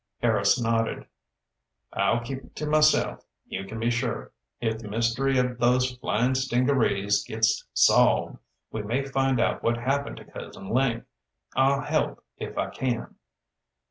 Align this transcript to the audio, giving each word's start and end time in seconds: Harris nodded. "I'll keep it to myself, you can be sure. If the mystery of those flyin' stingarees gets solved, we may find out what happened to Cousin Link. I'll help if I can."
Harris 0.19 0.59
nodded. 0.59 1.05
"I'll 1.93 2.21
keep 2.21 2.39
it 2.39 2.55
to 2.55 2.65
myself, 2.65 3.23
you 3.45 3.65
can 3.65 3.79
be 3.79 3.91
sure. 3.91 4.31
If 4.59 4.79
the 4.79 4.87
mystery 4.87 5.37
of 5.37 5.59
those 5.59 5.91
flyin' 5.91 6.33
stingarees 6.33 7.23
gets 7.23 7.67
solved, 7.75 8.39
we 8.71 8.81
may 8.81 9.05
find 9.05 9.39
out 9.39 9.61
what 9.61 9.77
happened 9.77 10.17
to 10.17 10.25
Cousin 10.25 10.71
Link. 10.71 11.03
I'll 11.55 11.81
help 11.81 12.23
if 12.37 12.57
I 12.57 12.71
can." 12.71 13.13